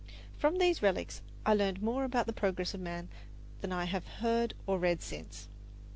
[0.35, 3.07] From these relics I learned more about the progress of man
[3.61, 5.47] than I have heard or read since.